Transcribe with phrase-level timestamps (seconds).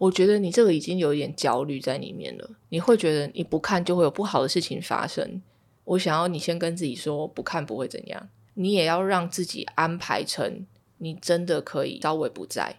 [0.00, 2.52] 我觉得你这个已经有一点焦虑在里面了。
[2.70, 5.42] 你会觉得你不看就会有不好的事情发生。
[5.84, 8.30] 我想要你先跟自己说，不看不会怎样。
[8.54, 10.64] 你也要让自己安排成
[10.96, 12.76] 你真的可以稍微不在。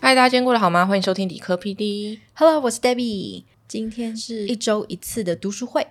[0.00, 0.86] 嗨，大家今天过得好吗？
[0.86, 2.20] 欢迎收听理科 PD。
[2.32, 3.44] Hello，我是 Debbie。
[3.68, 5.86] 今天是一周一次的读书会，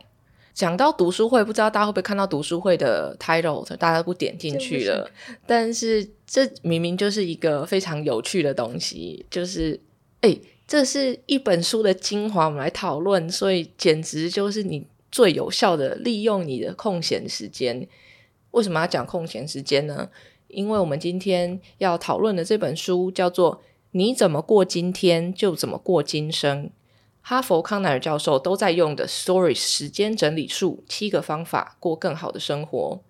[0.60, 5.10] 讲到读书会，不知道大家会不会看到读书会的 title，大家不点进去了。
[5.48, 9.80] 但是这明明就是一个非常有趣的东西，就是
[10.20, 10.38] 哎，
[10.68, 17.88] 这是一本书的精华，我们来讨论，所以简直就是你最有效的利用你的空闲时间。
[18.52, 20.10] 为什么要讲空闲时间呢？
[20.50, 23.56] 因为我们今天要讨论的这本书叫做
[23.92, 26.66] 《你怎么过今天就怎么过今生》。
[27.22, 33.02] 哈佛康奈尔教授都在用的 Story 时间整理术，七个方法过更好的生活。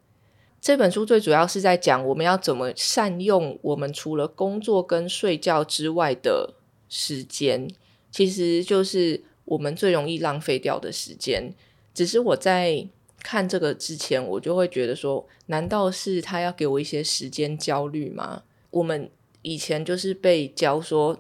[0.59, 6.53] 这本书最主要是在讲我们要怎么善用我们除了工作跟睡觉之外的
[6.89, 7.69] 时间，
[8.11, 11.53] 其实就是我们最容易浪费掉的时间。
[11.93, 12.85] 只是我在
[13.23, 18.43] 看这个之前，我就会觉得说，难道是他要给我一些时间焦虑吗？
[18.71, 19.09] 我们
[19.43, 21.17] 以前就是被教说，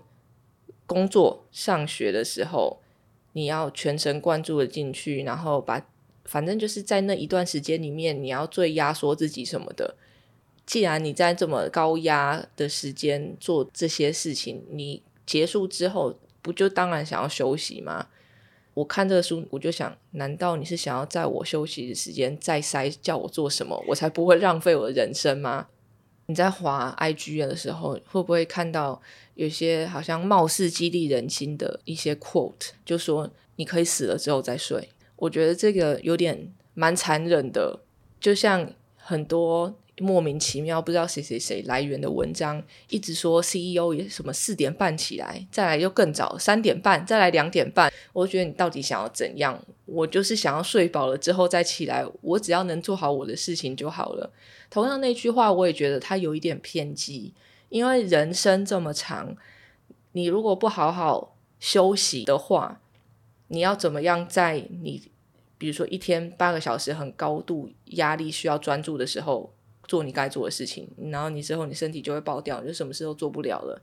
[0.85, 2.81] 工作、上学的时候。
[3.33, 5.85] 你要全神贯注的进去，然后把
[6.25, 9.95] 反正就是在那一段时间里面，你要最压缩自己什么的。
[10.65, 18.07] 既然你在这么高压的时间做这些事情，你结束之后不就当然想要休息吗？
[18.75, 25.67] 我看这个书，我就想，难道你是想要在我休息的时间再塞叫我做什么，我才不会浪费我的人生吗？
[26.29, 29.01] 你在滑 IG 的时候，会不会看到
[29.33, 34.89] 有些好像貌似激励人心的一些 quote，就说你可以死了之后再睡？
[35.15, 37.79] 我觉得这个有点蛮残忍的，
[38.21, 47.91] 就像很多莫名其妙不知道谁谁谁来源的文章，一直说 CEO 也什么四点半起来，再来又更早三点半，再来两点半。
[48.13, 49.61] 我觉得你到底想要怎样？
[49.85, 54.31] 我就是想要睡饱了之后再起来，我只要能做好我的事情就好了。
[54.69, 57.33] 同样那句话，我也觉得它有一点偏激，
[57.69, 59.35] 因为人生这么长，
[60.13, 62.79] 你如果不好好休息的话，
[63.47, 65.01] 你要怎么样在你
[65.57, 69.51] 比如说一天八个小时很高度压力需要专注的时候
[69.89, 73.81] 做你该做的事情，然后你之后你身体就会爆掉，你就什么事都做不了了。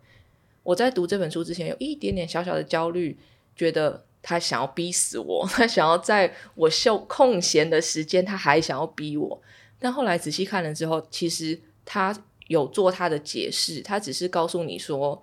[0.63, 3.19] 我在读这本书之前有一点点小小的焦虑，
[3.57, 9.43] 觉得他想要逼死我，他想要在我休空闲的时间，他还想要逼我。
[9.81, 12.17] 但后来仔细看了之后，其实他
[12.47, 15.21] 有做他的解释，他只是告诉你说，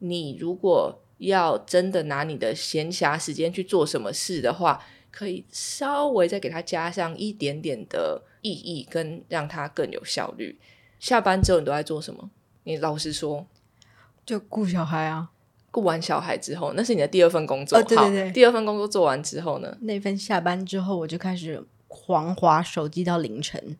[0.00, 10.56] 你如果要真的拿你的闲暇时间去做什么事的话，可以稍微再给他加上一点点的意义，跟让它更有效率。
[11.00, 12.30] 下班之后你都在做什么？
[12.62, 13.44] 你老实说，
[14.24, 15.30] 就顾小孩啊。
[15.72, 17.76] 顾完小孩之后，那是你的第二份工作。
[17.76, 19.76] 哦，对对对，第二份工作做完之后呢？
[19.80, 21.60] 那份下班之后，我就开始。
[21.96, 23.76] 狂滑手机到凌晨，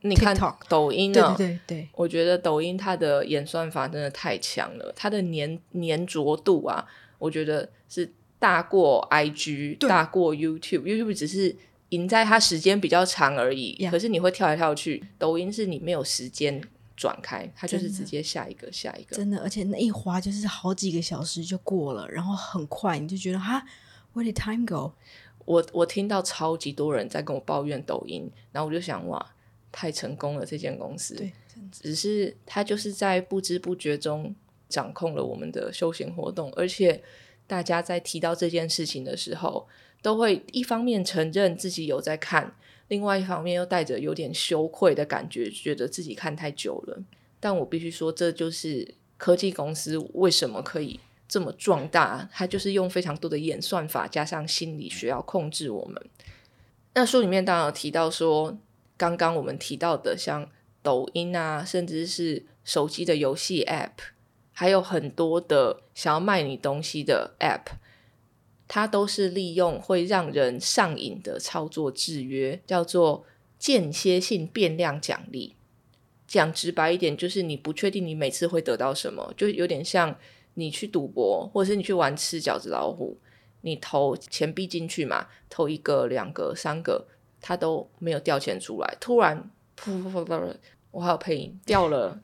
[0.00, 0.34] 你看
[0.66, 1.34] 抖音呢？
[1.36, 6.86] 对对对，我觉得抖音它的演算法真的太强了，它的粘粘着度啊，
[7.18, 10.84] 我觉得是大过 IG，大过 YouTube。
[10.84, 11.54] YouTube 只是
[11.94, 15.02] 赢在它时间比较长而已，可是你会跳来跳去。
[15.18, 16.60] 抖音是你没有时间
[16.96, 19.14] 转开，它就是直接下一个下一个。
[19.16, 23.64] 真的，而且那一滑就是好几个小时就过了，然后很快你就觉得哈
[24.14, 24.92] ，Where did time go？
[25.44, 29.34] 我我听到超级多人在跟我抱怨抖音，然后我就想哇，
[29.70, 31.14] 太成功了这间公司。
[31.14, 31.32] 对，
[31.70, 34.34] 只是它就是在不知不觉中
[34.68, 37.02] 掌控了我们的休闲活动，而且
[37.46, 39.66] 大家在提到这件事情的时候，
[40.02, 42.54] 都会一方面承认自己有在看，
[42.88, 47.02] 另外一方面又带着有点羞愧的感觉，觉得自己看太久了。
[47.40, 51.00] 但我必须说，这就是科技公司为什么可以。
[51.26, 56.00] 这么壮大，它就是用非常多的演算法加上心理学要控制我们。
[56.92, 58.56] 那书里面当然有提到说，
[58.96, 60.48] 刚刚我们提到的像
[60.82, 63.90] 抖音啊，甚至是手机的游戏 App，
[64.54, 67.74] 还有很多的想要卖你东西的 App，
[68.66, 73.26] 它都是利用会让人上瘾的操作制约，叫做
[73.58, 75.56] 间歇性变量奖励。
[76.26, 80.16] 讲直白一点，就是你不确定你每次会得到什么，就有点像。
[80.56, 83.18] 你去赌博，或者是你去玩吃饺子老虎，
[83.62, 87.08] 你投钱币进去嘛，投一个、两个、三个，
[87.40, 88.96] 它都没有掉钱出来。
[89.00, 90.54] 突然，噗噗噗噗，
[90.92, 92.20] 我还有配音，掉了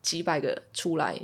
[0.00, 1.20] 几百个出来。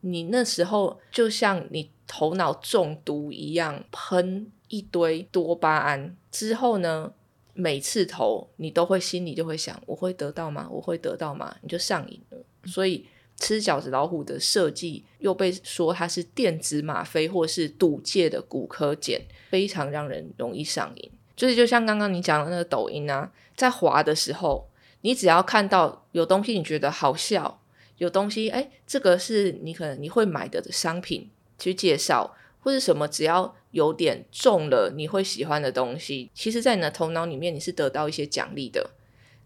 [0.00, 7.12] 你那时候就像你头脑中毒一样，喷一堆多巴胺之后呢，
[7.54, 10.68] 每次投你都会心里就会想，我会得到吗？
[10.70, 11.54] 我会得到吗？
[11.62, 12.38] 你就上瘾了。
[12.64, 13.06] 所以
[13.36, 21.10] 吃饺子老虎的设计又被说它是电子吗啡或是赌界的骨科碱，非常让人容易上瘾。
[21.36, 24.68] 就是就像刚刚你讲的那个抖音啊，在滑的时候，
[25.00, 27.62] 你只要看到有东西你觉得好笑，
[28.00, 32.36] 有东西哎，这个是你可能你会买的商品去介绍。
[32.62, 38.90] 或者什么，只要有点中了你会喜欢的东西，其实，在你的头脑里面，你是得到一些奖励的。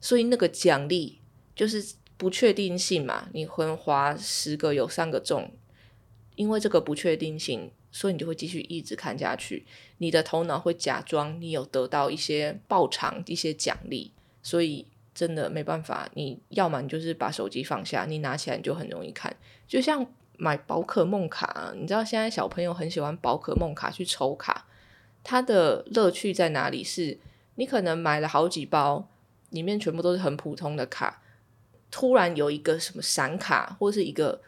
[0.01, 1.21] 所以那个奖励
[1.55, 3.29] 就是不确定性嘛。
[3.33, 5.49] 你会花十个有三个中，
[6.35, 9.65] 因为这个不确定性，所以你就会继续一直看下去。
[9.99, 14.11] 你的头脑会假装你有得到一些报偿、一些奖励，
[14.43, 16.09] 所以真的没办法。
[16.15, 19.35] 你要么你就是把手机放下，你拿起来你就很容易看，
[19.67, 20.07] 就像。
[20.37, 24.67] 买宝可梦卡，你知道现在小朋友很喜欢宝可梦卡去抽卡，
[25.23, 26.83] 它的乐趣在哪里？
[26.83, 27.17] 是
[27.55, 29.09] 你可能买了好几包，
[29.51, 31.23] 里面全部都是很普通的卡，
[31.89, 34.43] 突然有一个什么闪卡，或是一个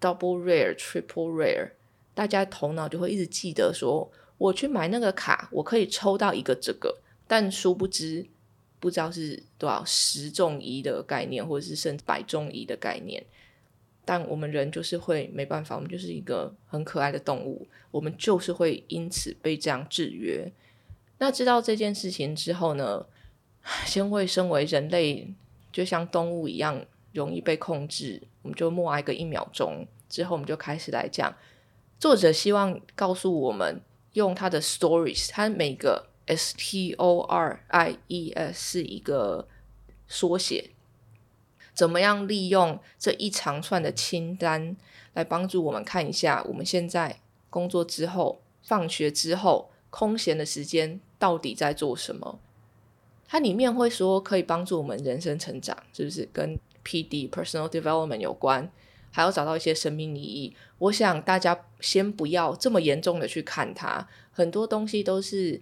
[0.00, 1.72] double rare、triple rare，
[2.14, 6.96] 大家头脑就会一直记得说，我去买那个卡，我可以抽到一个这个，
[7.26, 8.26] 但殊不知
[8.80, 13.22] 不知道是多少十中一的概念，或者是甚至百中一的概念。
[14.04, 20.50] 但我们人就是会没办法，我们就是一个很可爱的动物，我们就是会因此被这样制约。
[21.18, 23.06] 那知道这件事情之后呢，
[23.86, 25.32] 先会身为人类
[25.70, 31.32] 就像动物一样容易被控制，我们就默哀个一秒钟，之后我们就开始来讲。
[32.00, 33.80] 作者希望告诉我们，
[34.14, 39.48] 用他的 stories，他每个 S T O R I E S 是一个
[40.06, 40.70] 缩写。
[41.74, 44.76] 怎么样利用这一长串的清单
[45.14, 52.38] 来帮助我们看一下，我们现在工作之后、放学之后空闲的时间到底在做什么？
[53.26, 58.70] 它里面会说可以帮助我们人生成长，是不是跟 P D Personal Development 有关？
[59.12, 60.54] 还要找到一些生命意义。
[60.78, 65.60] 我想大家先不要这么严重的去看它，很多东西都是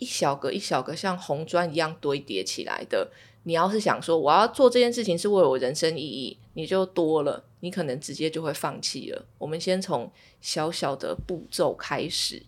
[0.00, 3.12] 一小格一小格像红砖一样堆叠起来的。
[3.44, 9.24] 你要是想说我要做这件事情是为我人生意义，你就多了，你可能直接就会放弃了。
[9.38, 12.42] 我们先从小小的步骤开始。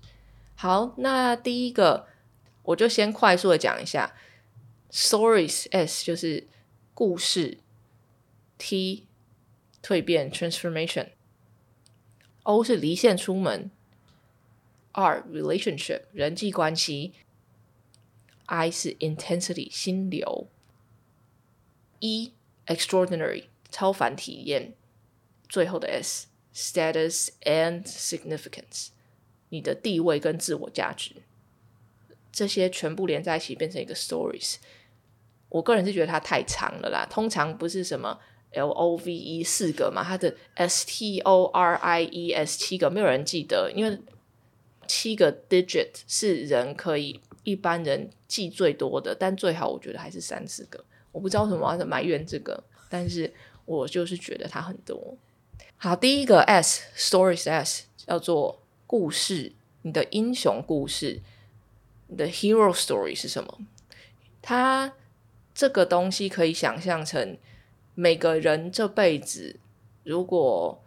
[0.55, 2.07] 好，那第一个
[2.63, 4.15] 我就先快速的讲一下
[4.91, 6.47] ，stories S 就是
[6.93, 7.59] 故事
[8.59, 9.07] ，T
[9.83, 13.71] 蜕变 transformation，O 是离线出门
[14.93, 17.15] ，R relationship 人际关系
[18.53, 20.49] ，I 是 intensity 心流。
[22.01, 22.33] ，E
[22.67, 24.75] extraordinary 超凡体验，
[25.49, 28.89] 最后的 s status and significance
[29.49, 31.23] 你的地位跟自我价值，
[32.31, 34.57] 这些全部连在一起变成一个 stories。
[35.49, 38.19] 我个人是觉得它太长了啦，通常不是什么
[38.53, 43.99] l o v e 四个嘛，它的 s t o r i e s 七个没有人记得，因为
[44.87, 50.85] 七个 digit 是人可以一般人记最多的，但最好我觉得还是三四个。
[51.11, 53.33] 我不知道为什么要埋怨这个，但是
[53.65, 55.17] 我就是觉得它很多。
[55.77, 59.53] 好，第一个 S stories S 叫做故事，
[59.83, 61.21] 你的英雄故事，
[62.07, 63.59] 你的 hero story 是什么？
[64.41, 64.95] 它
[65.55, 67.37] 这个东西可以想象成
[67.95, 69.59] 每个人这辈子，
[70.05, 70.81] 如果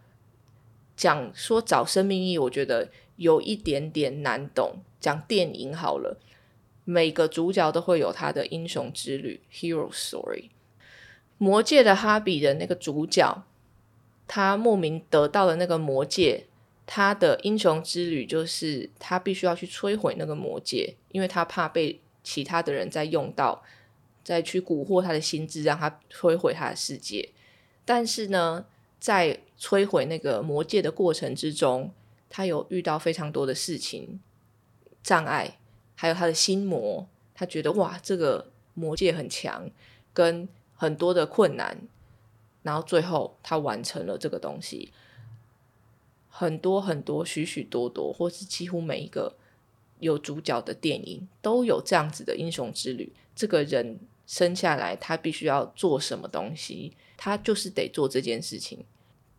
[0.96, 4.76] 讲说找生命意义，我觉得有一点点难懂。
[4.98, 6.18] 讲电影好了。
[6.88, 10.50] 每个主角都会有他的英雄之旅 （hero story）。
[11.36, 13.44] 魔界的哈比人那个主角，
[14.28, 16.46] 他莫名得到了那个魔界，
[16.86, 23.64] 他的英雄之旅就是他必须要去摧毁那个魔界，因为他怕被其他的人再用到，
[24.22, 27.30] 再去蛊惑他的心智，让他摧毁他的世界。
[27.84, 28.64] 但是呢，
[29.00, 31.92] 在摧毁那个魔界的过程之中，
[32.30, 34.20] 他有遇到非常多的事情
[35.02, 35.58] 障碍。
[35.96, 39.68] 还有他的心魔，他觉得哇，这个魔界很强，
[40.12, 41.76] 跟很多的困难，
[42.62, 44.92] 然后最后他完成了这个东西。
[46.28, 49.36] 很多很多许许多多，或是几乎每一个
[50.00, 53.10] 有主角的电影都有这样子的英雄之旅。
[53.34, 58.84] 这个人生下来，他必须要做什么东西，他就是得做这件事情，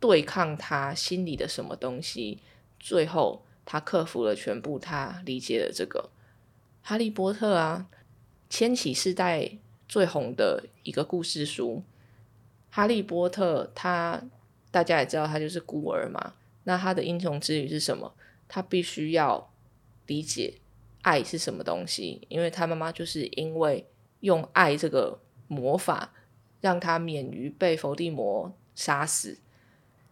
[0.00, 2.38] 对抗他心里的什么东西。
[2.80, 6.10] 最后他克服了全部，他理解了这个。
[6.88, 7.86] 哈利波特啊，
[8.48, 11.82] 千禧世代最红的一个故事书。
[12.70, 14.22] 哈利波特他
[14.70, 16.32] 大家也知道，他就是孤儿嘛。
[16.64, 18.14] 那他的英雄之旅是什么？
[18.48, 19.52] 他必须要
[20.06, 20.54] 理解
[21.02, 23.86] 爱是什么东西，因为他妈妈就是因为
[24.20, 26.14] 用爱这个魔法
[26.62, 29.36] 让他免于被伏地魔杀死。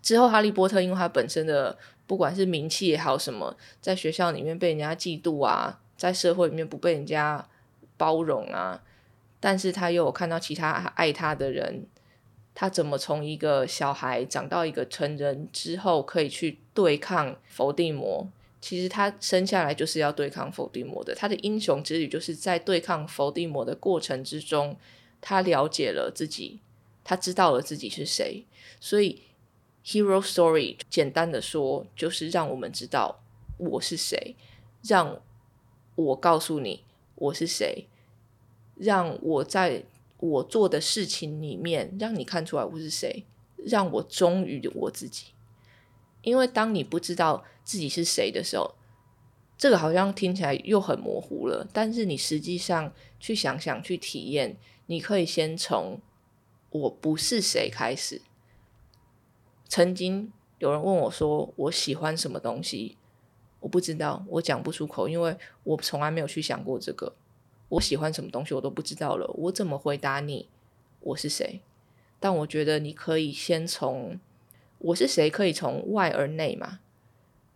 [0.03, 7.49] 之后，哈利波特因为他本身的不管是名气也好，什么在学校里面被人家嫉妒啊，在社会里面不被人家
[7.97, 8.83] 包容啊，
[9.41, 11.87] 但是他又有看到其他爱他的人，
[12.55, 18.29] 他怎么从一个小孩长到一个成人之后，可以去对抗伏地魔？
[18.61, 24.77] 其实他生下来就是要对抗伏地魔的，他的英雄之旅就是在对抗伏地魔的过程之中，
[25.21, 26.61] 他了解了自己，
[27.05, 28.45] 他知道了自己是谁，
[28.81, 29.23] 所以。
[29.89, 33.21] Hero story，简单的说，就是让我们知道
[33.57, 34.35] 我是谁，
[34.83, 35.23] 让
[35.97, 36.85] 我告诉你
[37.17, 37.89] 我是谁，
[38.77, 39.85] 让我在
[40.19, 43.25] 我做的事情里面让你看出来我是谁，
[43.57, 45.27] 让我忠于我自己。
[46.23, 48.75] 因为当你不知道自己是谁的时候，
[49.57, 51.67] 这个好像听起来又很模糊了。
[51.73, 56.01] 但是你实际上去想想、去体验，你可以先从
[56.71, 58.21] 我不是谁开始。
[59.69, 62.97] 曾经有人问我说：“我喜欢什么东西？”
[63.67, 67.13] 我不知道，我讲不出口，因为我从来没有去想过这个。
[67.69, 69.29] 我喜欢什么东西，我都不知道了。
[69.35, 70.49] 我怎么回答你？
[71.01, 71.61] 我是谁？
[72.21, 74.21] 但我觉得你可以先从
[74.79, 76.79] “我是谁”可以从外而内嘛？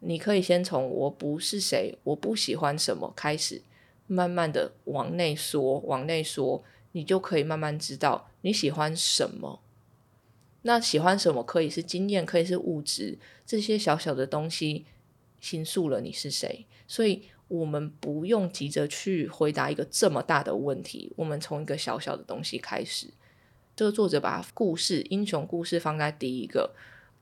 [0.00, 3.62] 你可以先从“我不是谁，我不喜欢什么”开始，
[4.08, 9.60] 慢慢的往内缩，往内缩，你就可以慢慢知道你喜欢什么。
[10.62, 14.84] 那喜欢什么可以是经验，可以是物质，这些小小的东西
[15.40, 16.66] 形塑了你是谁。
[16.86, 23.08] 所以，我们不用急着去回答一个这么大的问题，我们从一个小小的东西开始。
[23.74, 26.74] 这个作者把故事、英雄故事放在第一个，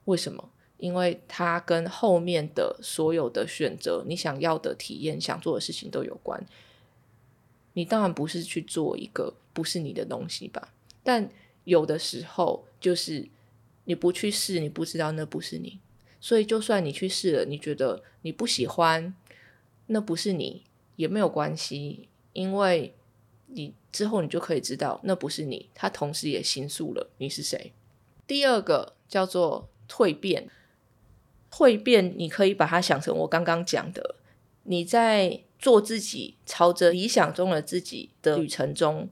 [0.07, 0.51] 为什么？
[0.79, 6.45] 因为它跟后面的所有的选择、你想要的体验、想做的事情都有关。
[7.75, 10.73] 你当然不是去做一个不是你的东西吧？
[11.03, 11.31] 但
[11.65, 13.29] 有的时候就是
[13.85, 15.79] 你不去试，你不知道那不是你。
[16.21, 19.15] 所以就算你去试了，你觉得你不喜欢，
[19.87, 20.65] 那不是你
[20.97, 22.95] 也没有关系，因为
[23.47, 25.69] 你之后你就可以知道那不是你。
[25.75, 27.73] 他同时也形塑了你是谁。
[28.27, 30.49] 第二个叫做蜕变，
[31.51, 34.17] 蜕变你可以把它想成我刚刚讲的，
[34.65, 39.09] 你在做自己，朝着理想中的自己的旅程中，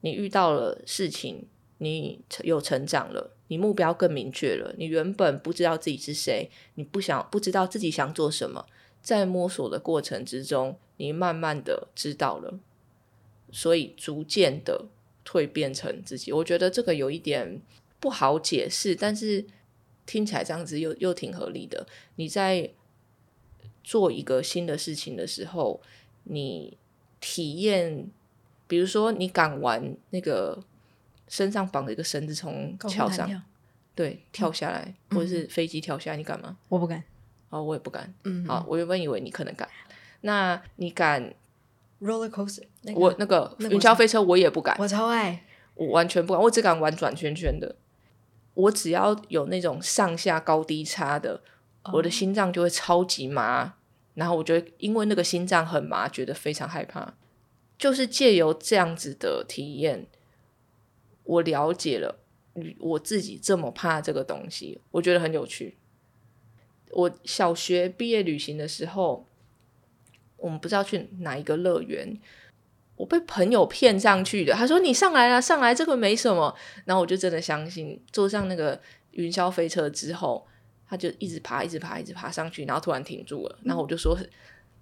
[0.00, 1.46] 你遇到了事情。
[1.82, 4.72] 你有成长了，你目标更明确了。
[4.78, 8.64] 你原本不知道自己是谁，你不想不知道自己想做什么，
[9.02, 12.60] 在摸索的过程之中，你慢慢的知道了，
[13.50, 14.86] 所以逐渐的
[15.26, 16.30] 蜕变成自己。
[16.30, 17.60] 我觉得这个有一点
[17.98, 19.44] 不好解释，但是
[20.06, 21.84] 听起来这样子又又挺合理的。
[22.14, 22.70] 你在
[23.82, 25.80] 做一个新的事情的时候，
[26.22, 26.78] 你
[27.20, 28.08] 体验，
[28.68, 30.62] 比如说你敢玩那个。
[31.30, 33.42] 身上绑着一个绳子，从桥上
[33.94, 36.56] 对跳下来，或者是飞机跳下来，你敢吗？
[36.68, 37.02] 我不敢。
[37.50, 38.12] 哦，我也不敢。
[38.24, 39.68] 嗯，好，我原本以为你可能敢。
[40.22, 41.32] 那你敢
[42.00, 44.76] ？roller coaster，我那个云霄飞车我也不敢。
[44.78, 45.44] 我超爱，
[45.74, 46.42] 我完全不敢。
[46.42, 47.76] 我只敢玩转圈圈的。
[48.54, 51.40] 我只要有那种上下高低差的，
[51.92, 53.74] 我的心脏就会超级麻，
[54.14, 57.14] 然后我觉得因为那个心脏很麻，觉得非常害怕。
[57.78, 60.06] 就是借由这样子的体验。
[61.24, 62.18] 我了解了，
[62.78, 65.76] 我自己这么怕这个东西，我觉得很有趣。
[66.90, 69.26] 我小学毕业旅行的时候，
[70.36, 72.20] 我们不知道去哪一个乐园，
[72.96, 74.54] 我被朋友骗上去的。
[74.54, 78.80] 他说：“你上来了，上来这个没什么。”然后我就真的相信，坐上那个
[79.12, 80.46] 云霄飞车之后，
[80.88, 83.58] 他就一直爬，一直爬，一直爬上去，然后突然停住了。
[83.64, 84.18] 然后我就说。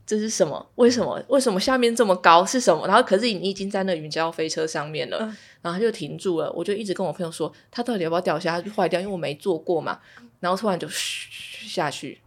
[0.09, 0.71] 这是什么？
[0.77, 1.23] 为什么？
[1.29, 2.43] 为什么下面这么高？
[2.43, 2.87] 是什么？
[2.87, 5.19] 然后可是你已经在那云霄飞车上面了，
[5.61, 6.51] 然后他就停住了。
[6.53, 8.53] 我就一直跟我朋友说，他到底要不要掉下？
[8.53, 10.01] 他就坏掉，因为我没坐过嘛。
[10.41, 12.23] 然后突然就嘘下去，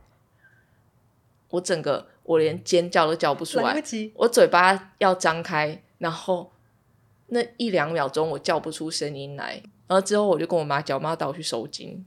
[1.49, 3.83] 我整个我连尖叫都叫不出来，
[4.13, 6.51] 我嘴巴要张开，然后
[7.29, 9.63] 那一两秒钟我叫不出声音来。
[9.87, 12.05] 然后之后我就跟我妈叫，妈带我去收金。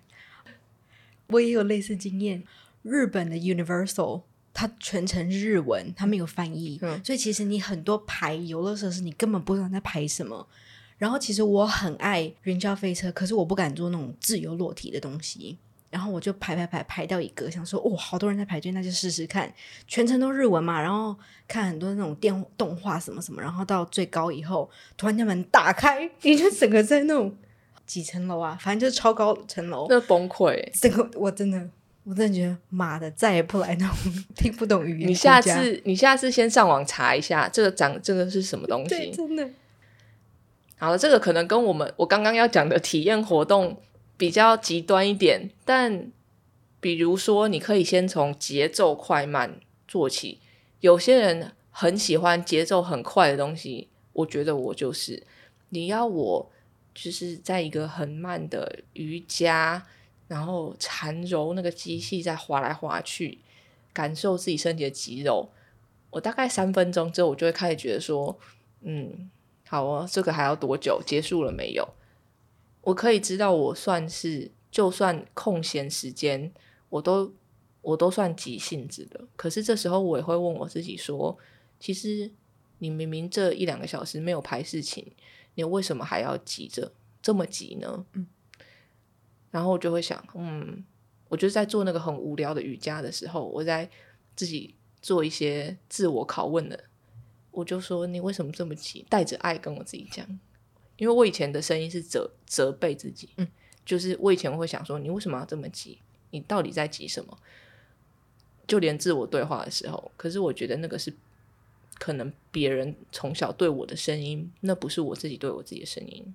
[1.31, 2.45] 我也有类似经验，
[2.83, 4.23] 日本的 Universal。
[4.55, 10.47] 它全程日文，它没有翻译，所以其实你很多排游乐设施，你根本不知道在排什么。
[10.97, 15.59] 然后其实我很爱云霄飞车，可是我不敢坐那种自由落体的东西。
[15.91, 19.53] 然后我就排排排排到一个，想说哦，好多人在排队，那就试试看。
[19.87, 23.43] 全程都日文嘛，然后看很多那种电动画什么什么。
[23.43, 27.37] 然后到最高以后，突然间门打开，你就整个在那种
[27.87, 30.69] 几层楼啊，反正就是超高层楼，那崩溃。
[30.81, 31.69] 整个我真的。
[32.05, 33.97] 我真的觉得，妈的，再也不来那种
[34.37, 35.09] 听不懂语言。
[35.09, 39.11] 你下次，你下次先上网查一下，这个长这个是什么东西？
[39.11, 39.49] 真的。
[40.77, 43.81] 好了，这个可能跟我们我刚刚要讲的体验活动
[44.17, 46.11] 比较极端一点，但
[46.81, 49.59] 比如说，你可以先从节奏快慢
[49.89, 50.41] 做起。
[50.81, 55.23] 有些人很喜欢节奏很快的东西，我觉得我就是。
[55.71, 56.53] 你要我
[56.95, 59.85] 就是在一个很慢的瑜伽，
[60.29, 63.39] 然后缠揉那个机器在滑来滑去，
[63.93, 65.51] 感受自己身体的肌肉。
[66.11, 68.39] 我大概三分钟之后，我就会开始觉得说，
[68.83, 69.31] 嗯。
[69.67, 71.03] 好哦，这个还要多久？
[71.05, 71.89] 结束了没有？
[72.83, 76.53] 我可以知道，我算是就算空闲时间，
[76.91, 77.33] 我都
[77.81, 79.27] 我都算急性子的。
[79.35, 81.37] 可是这时候我也会问我自己说，
[81.81, 82.31] 其实
[82.79, 85.11] 你明明这一两个小时没有排事情，
[85.55, 88.05] 你为什么还要急着这么急呢？
[88.13, 88.27] 嗯，
[89.55, 90.85] 然后我就会想，嗯，
[91.29, 93.89] 我就在做那个很无聊的瑜伽的时候，我在
[94.35, 96.83] 自己做一些自我拷问的。
[97.53, 99.07] 我就说你为什么这么急？
[99.09, 100.27] 带着爱跟我自己讲，
[100.97, 103.47] 因为我以前的声音是责责备自己，嗯，
[103.85, 106.01] 就是我以前会想说你为什么要这么急？
[106.31, 107.39] 你到底在急什么？
[108.67, 111.15] 就连自我对话的时候，可是我觉得那个是
[112.01, 116.35] 可能别人从小对我的声音，那不是我自己对我自己的声音。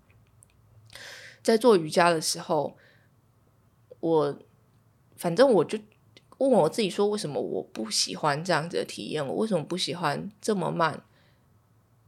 [1.43, 2.77] 在做瑜伽的时候，
[3.99, 4.39] 我
[5.15, 5.79] 反正我就。
[6.39, 9.27] 问我自己说，为什么我不喜欢这样子的体验？
[9.27, 11.03] 我为什么不喜欢这么慢？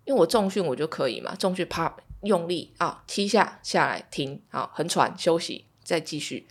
[0.05, 6.47] 因为我重训我就可以嘛，重训啪用力啊，七下下来停，好很喘休息，再继续。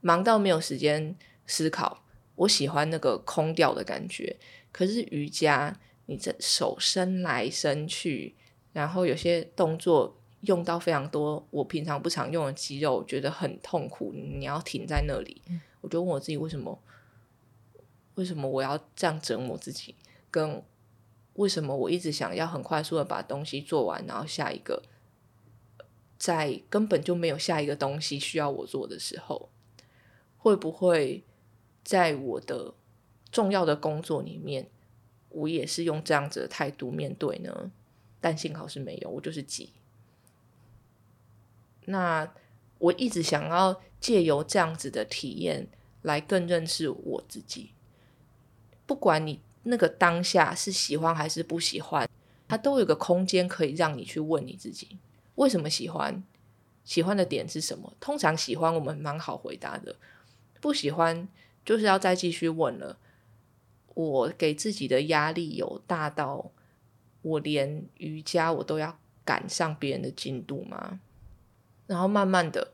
[0.00, 1.14] 忙到没有时间
[1.46, 2.02] 思考，
[2.34, 4.36] 我喜欢那个空掉的感觉。
[4.72, 8.34] 可是瑜伽，你这手伸来伸去，
[8.72, 14.12] 然后有些动作用到非常多我平常不常用的肌肉，觉得很痛苦。
[14.14, 15.42] 你要停在那里。
[15.80, 16.78] 我就问我自己，为什么？
[18.14, 19.94] 为什么我要这样折磨自己？
[20.30, 20.62] 跟
[21.34, 24.82] 为什么我一直想要很快速的把东西做完，然后下一个，
[26.18, 29.48] 在根本就没有下一个东西需要我做的时候，
[30.36, 31.24] 会不会
[31.82, 32.74] 在我的
[33.32, 34.68] 重要的工作里面，
[35.30, 37.70] 我也是用这样子的态度面对呢？
[38.20, 39.72] 但幸好是没有，我就是急。
[41.86, 42.32] 那。
[42.80, 45.68] 我一直想要借由这样子的体验
[46.00, 47.74] 来更认识我自己。
[48.86, 52.08] 不管你那个当下是喜欢还是不喜欢，
[52.48, 54.96] 它都有个空间可以让你去问你自己：
[55.34, 56.24] 为什么喜欢？
[56.82, 57.92] 喜欢的点是什么？
[58.00, 59.96] 通常喜欢我们蛮好回答的，
[60.58, 61.28] 不喜欢
[61.66, 62.98] 就是要再继续问了。
[63.92, 66.50] 我给自己的压力有大到
[67.20, 71.00] 我连瑜伽我都要赶上别人的进度吗？
[71.90, 72.70] 然后慢慢的，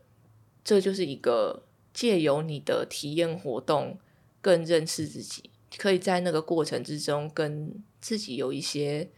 [0.63, 1.63] 这就是一个
[1.95, 3.99] 借由你的体验活动，
[4.43, 5.49] 更认识自己，
[5.79, 9.09] 可以在那个过程之中跟自己有一些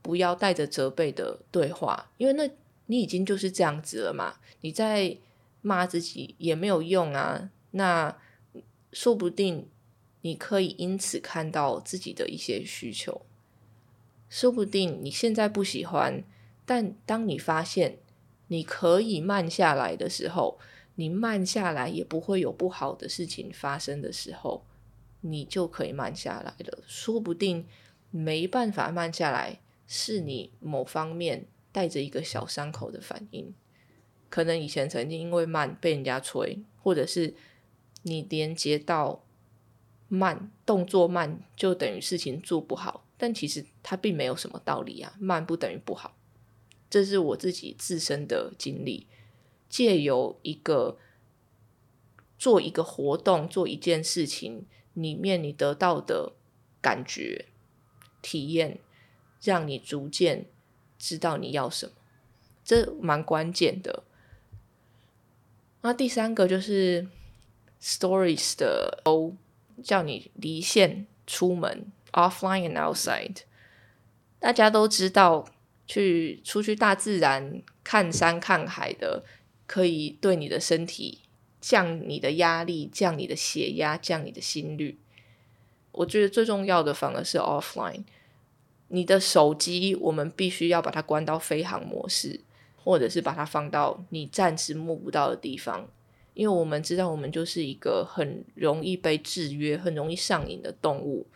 [0.00, 2.48] 不要带着责备的对话，因为那
[2.86, 5.16] 你已经就是这样子了嘛，你在
[5.60, 7.50] 骂自己也没有用啊。
[7.72, 8.16] 那
[8.92, 9.66] 说不定
[10.20, 13.22] 你可以因此看到自己的一些需求，
[14.28, 16.22] 说不定你现在不喜欢，
[16.64, 17.98] 但当你发现。
[18.48, 20.58] 你可以慢下来的时候，
[20.96, 24.64] 你慢下来也不会有不好的事情发生的时候，
[25.22, 26.78] 你就可以慢下来了。
[26.86, 27.66] 说不定
[28.10, 33.54] 没办法慢下来，是你某方面带着一个小伤口的反应。
[34.28, 37.34] 可能以前曾经因为慢被人家催，或者是
[38.02, 39.24] 你连接到
[40.08, 46.16] 慢动作慢就等于事情做不好，但其实它并没有什么道理啊，慢不等于不好。
[46.88, 49.08] 这是我自己自身的经历，
[49.68, 50.98] 借由一个
[52.38, 56.34] 做一个活动、做一件事情里面，你得到的
[56.80, 57.46] 感觉、
[58.22, 58.78] 体验，
[59.42, 60.46] 让你逐渐
[60.98, 61.92] 知道你要什么，
[62.64, 64.04] 这蛮关键的。
[65.82, 67.08] 那第三个就是
[67.82, 69.34] stories 的 O，
[69.82, 73.38] 叫你离线出门，offline and outside，
[74.38, 75.48] 大家都知道。
[75.86, 79.22] 去出去大自然看山看海的，
[79.66, 81.20] 可以对你的身体
[81.60, 84.98] 降你的压力，降你的血压，降你的心率。
[85.92, 88.02] 我觉得最重要的反而是 offline，
[88.88, 92.40] 你的手机我们必须要把它关到飞行模式，
[92.82, 95.88] 或者是把它放到你暂时摸不到的地方，
[96.32, 101.26] 因为我们知道我们就是一个很容易被制约、很容易上瘾的动物。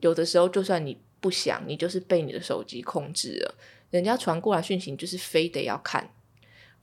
[0.00, 0.98] 有的时候，就算你。
[1.20, 3.54] 不想你就是被你的手机控制了，
[3.90, 6.10] 人家传过来讯息就是非得要看，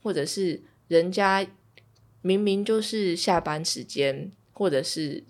[0.02, 1.45] 或者是人家
[2.21, 5.23] 明明就是下班时间，或者是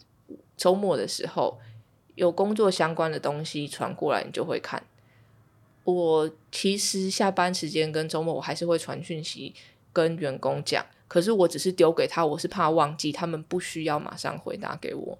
[0.55, 1.59] 周末的时候
[2.15, 4.83] 有工作相关的东西传过来，你就会看。
[5.83, 9.53] 我其实下班时间跟周末我还是会传讯息
[9.93, 15.19] 跟员工讲，可是我只是丢给他，我是怕忘记，他们不需要马上回答给我。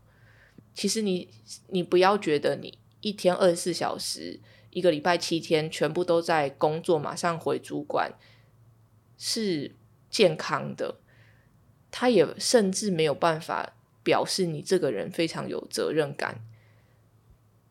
[0.73, 1.29] 其实你
[1.69, 4.39] 你不要觉得你一天二十四小时，
[4.71, 8.13] 一个礼拜七天全部都在工作，马上回主管
[9.17, 9.75] 是
[10.09, 10.99] 健康的，
[11.91, 16.43] 他也甚至没有办法表示你这个人非常有责任感。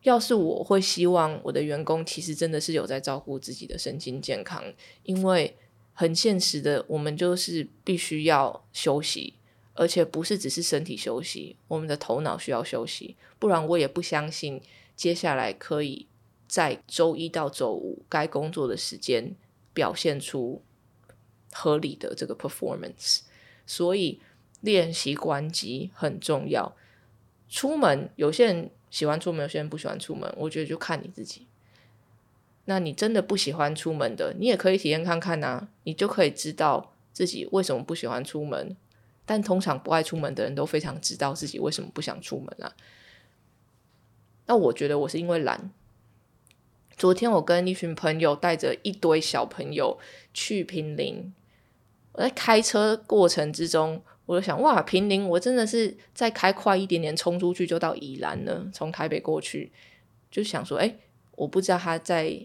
[0.03, 4.63] 要是我会希望我的员工其实真的是有在照顾自己的身心健康，
[5.03, 5.57] 因为
[5.93, 9.33] 很现实的，我们就是必须要休息，
[9.73, 14.61] 而且不是只是身体休息，我们的头脑需要休息，不然我也不相信
[14.97, 16.07] 接下来可以
[16.49, 19.33] 在周一到周五该工作的时间
[19.73, 20.61] 表现出
[21.53, 23.21] 合理的这个 performance。
[23.65, 24.19] 所以
[24.59, 26.75] 练习关机很重要。
[27.47, 28.71] 出门有些人。
[28.89, 30.33] 喜欢出门，有些人不喜欢出门。
[30.37, 31.45] 我觉得就看你自己。
[32.65, 38.77] 那你真的不喜欢出门的，你也可以体验看看呐，你就可以知道自己为什么不喜欢出门。
[39.25, 42.73] 但通常不爱出门的人都非常知道自己为什么不想出门啊。
[44.47, 45.71] 那我觉得我是因为懒。
[46.97, 49.99] 昨天我跟一群朋友带着一堆小朋友
[50.33, 51.31] 去平林，
[52.13, 54.01] 我在开车过程之中。
[54.25, 58.69] 我就想，哇，平林，我真的是再开快一点点，冲出去就到宜兰了。
[58.73, 59.71] 从台北过去，
[60.29, 60.97] 就想说，哎，
[61.37, 62.37] 我不知道他在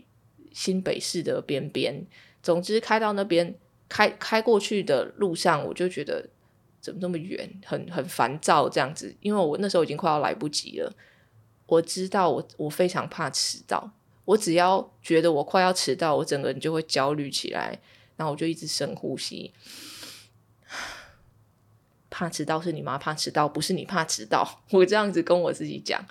[0.53, 2.07] 新北市的边边。
[2.41, 3.57] 总之，开到那边，
[3.89, 6.29] 开开过去的路上，我就觉得
[6.81, 9.17] 怎么那么远，很很烦躁这样子。
[9.19, 10.95] 因为我那时候已经快要来不及了。
[11.73, 13.91] 我知道，我我非常怕迟到。
[14.27, 17.81] 我只要觉得我快要迟到，我整个人就会焦虑起来，
[18.17, 19.53] 然后我就一直深呼吸。
[22.11, 24.61] 怕迟到是你妈怕迟到，不是你怕迟到。
[24.71, 26.05] 我这样子跟我自己讲，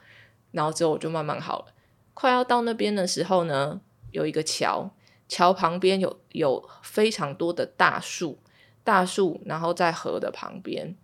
[0.50, 1.74] 然后之后我就慢慢好了。
[2.15, 4.89] 快要到那边的时候呢，有一个桥，
[5.30, 8.39] 桥旁边有有非常多的大树，
[8.84, 10.95] 大树，然后在河的旁边，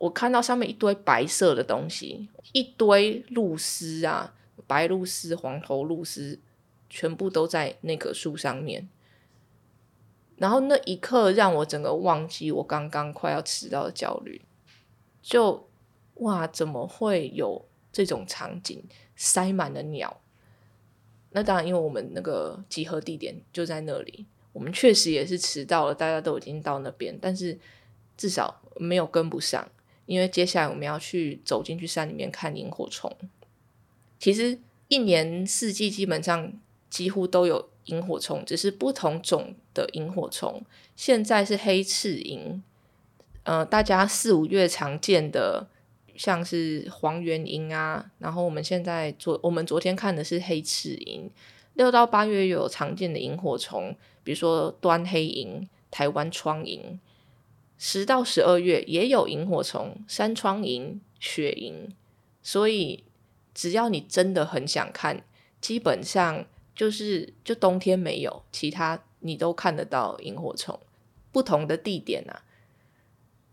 [0.00, 4.34] 我看到上面一堆白色的东西，一堆露丝啊，
[4.66, 6.40] 白露丝、黄头露丝，
[6.88, 8.88] 全部都在那棵树上面。
[10.38, 14.40] 然后那一刻让我整个忘记我刚刚快要迟到的焦虑，
[15.20, 15.68] 就
[16.14, 18.82] 哇，怎么会有这种场景？
[19.14, 20.22] 塞满了鸟。
[21.32, 27.58] 那当然，因为我们那个集合地点就在那里，我们确实也是迟到了，大家都已经到那边，但是
[28.16, 29.70] 至少没有跟不上，
[30.10, 33.14] 因为接下来我们要去走进去山里面看萤火虫。
[34.18, 36.52] 其实一年四季基本上
[36.88, 37.70] 几乎都有。
[37.86, 40.62] 萤火虫只是不同种的萤火虫，
[40.94, 42.62] 现在是黑翅萤，
[43.42, 45.66] 呃，大家四五月常见的
[46.14, 51.28] 像是黄缘萤啊，然后我们现在昨我们昨天看的是黑翅萤，
[51.74, 57.00] 六到八月有常见的萤火虫，比如说端黑萤、台湾窗萤，
[57.80, 61.88] 十到十二月也有萤火虫，山窗萤、雪萤，
[62.40, 63.02] 所以
[63.52, 65.24] 只要你真的很想看，
[65.60, 66.46] 基本上。
[66.72, 70.80] 就是就冬天没有，其他你都看得到萤火虫。
[71.30, 72.42] 不同的地点啊，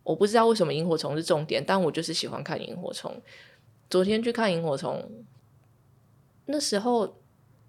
[0.04, 3.22] 我不知道为什么萤火虫是重点，但我就是喜欢看萤火虫。
[3.90, 5.12] 昨天去看萤火虫，
[6.46, 7.18] 那时候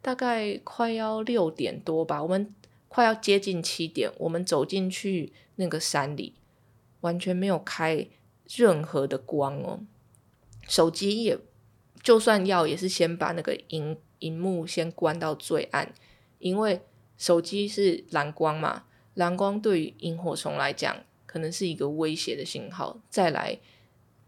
[0.00, 2.54] 大概快要六点多吧，我们
[2.86, 6.34] 快要接近七点，我们走进去那个山里，
[7.00, 8.08] 完全没有开
[8.48, 9.80] 任何的光哦，
[10.66, 11.38] 手机也
[12.02, 13.96] 就算要，也是先把那个荧。
[14.20, 15.94] 荧幕先关到最暗，
[16.40, 16.80] 因为
[17.16, 18.82] 手机是蓝光嘛，
[19.14, 22.98] 蓝光对于萤火虫来讲可能是一个威胁的信号。
[23.08, 23.60] 再来，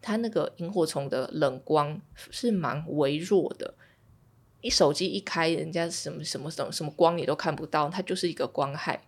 [0.00, 3.74] 它那个萤火虫的冷光是蛮微弱的，
[4.62, 9.02] 你手机一开，人家什么什么什么什么光你都看不到，它就是一个光害。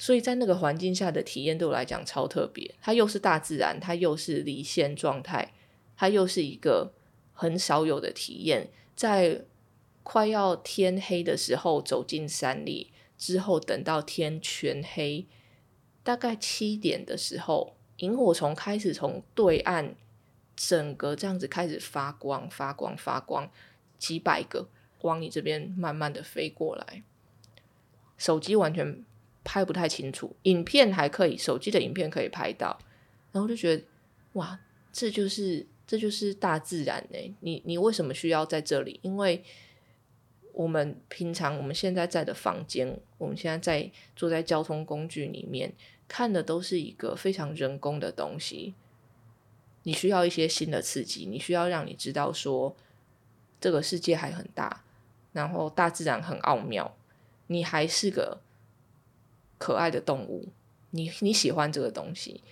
[0.00, 5.52] 所以在那个环境下的体验对我来讲超特别，它又是大自然，它又是离线状态，
[5.96, 6.94] 它又是一个
[7.32, 9.44] 很少有的体验，在。
[10.02, 15.26] 快要天黑的时候走进山里，之后等到天全黑，
[16.02, 19.94] 大概七点的时候，萤火虫开始从对岸
[20.56, 23.48] 整个这样子开始发光、发光、发光，
[23.98, 24.68] 几百个
[25.02, 27.04] 往你这边慢慢的飞过来。
[28.16, 29.04] 手机完全
[29.42, 32.78] 拍不太清楚，影片还可以，手机的影片可以拍到，
[33.32, 33.82] 然后就觉得
[34.34, 34.58] 哇，
[34.92, 37.36] 这就是这就是大自然呢。
[37.40, 39.00] 你你为什么需要在这里？
[39.02, 39.42] 因为
[40.52, 45.72] 我们平常我们现在在的房间，我们现在在坐在交通工具里面
[46.06, 48.74] 看的都是一个非常人工的东西。
[49.84, 52.76] 你需要一些新的刺激，你需要让你知道说
[53.58, 54.84] 这个世界还很大，
[55.32, 56.94] 然后大自然很奥妙，
[57.46, 58.40] 你还是个
[59.60, 60.48] 可爱的动物，
[60.92, 62.42] 你你喜欢这个东西，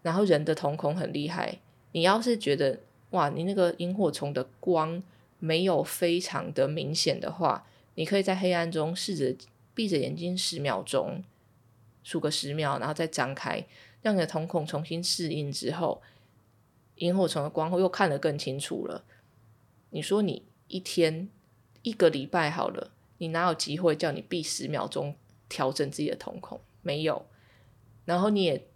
[0.00, 1.58] 然后人的瞳孔很厉害，
[1.92, 5.02] 你要是觉得哇，你那个萤火虫的光
[5.38, 9.36] 没有非常的明显的话，你可以在黑暗中试着
[9.74, 11.22] 闭着眼睛十秒钟，
[12.02, 13.66] 数个十秒，然后再张开，
[14.00, 16.00] 让你的瞳孔重新适应之后，
[16.96, 19.04] 萤火虫的光后又看得更清楚了。
[19.90, 21.28] 你说你一天
[21.82, 25.14] 一个礼拜好了，你哪有机会叫你闭十秒钟
[25.48, 26.60] 调整自己的瞳孔？
[26.82, 27.26] 没有。
[28.04, 28.66] 然后你也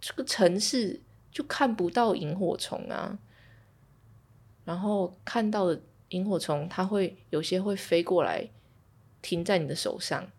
[0.00, 3.18] 这个城市就看不到萤火虫啊。
[4.64, 8.50] 然后看到的萤火虫，它会有些会飞过来，
[9.22, 10.30] 停在你的手上。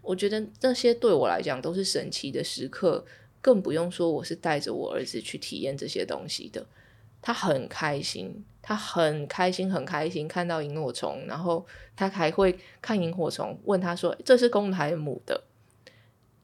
[0.00, 3.06] 我觉得那些对我来讲都是神奇的时刻，
[3.40, 6.66] 更不用说我是带着我儿子去体验这些东西的。
[7.22, 11.64] 他很开心，他很开心，很开心看到萤火虫，然后
[11.96, 15.44] 他还会看萤火虫，问他说：“这是公的还是母的？”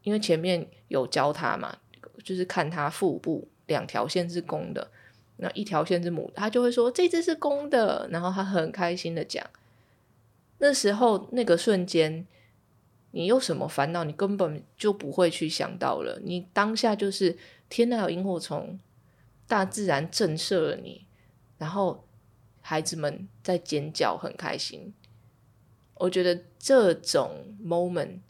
[0.04, 1.76] 因为前面有教他嘛，
[2.24, 4.88] 就是看他腹部两条线是公的，
[5.38, 9.44] 那一条线是母的，他就会说：“这只是公的。”然后他很开心的讲。
[10.58, 12.26] 那时候那个瞬间，
[13.10, 16.20] 你有什么烦恼，你根本就不会去想到了。
[16.24, 17.36] 你当下就是
[17.68, 18.78] 天哪，有萤火虫！
[19.48, 21.06] 大自然震慑了你，
[21.56, 22.06] 然后
[22.60, 24.92] 孩子们在尖叫，很开心。
[25.94, 28.20] 我觉得这种 moment